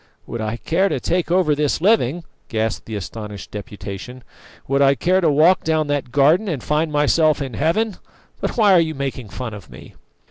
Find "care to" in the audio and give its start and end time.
0.57-0.99, 4.95-5.29